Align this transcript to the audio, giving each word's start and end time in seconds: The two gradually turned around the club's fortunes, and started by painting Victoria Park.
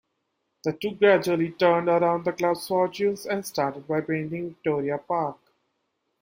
The 0.63 0.73
two 0.73 0.95
gradually 0.95 1.51
turned 1.51 1.87
around 1.87 2.25
the 2.25 2.31
club's 2.33 2.67
fortunes, 2.67 3.27
and 3.27 3.45
started 3.45 3.87
by 3.87 4.01
painting 4.01 4.49
Victoria 4.55 4.97
Park. 4.97 5.37